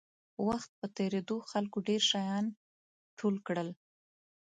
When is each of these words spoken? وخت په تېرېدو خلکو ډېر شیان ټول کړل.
وخت 0.47 0.69
په 0.79 0.85
تېرېدو 0.97 1.37
خلکو 1.51 1.77
ډېر 1.87 2.01
شیان 2.11 2.45
ټول 3.17 3.35
کړل. 3.47 3.69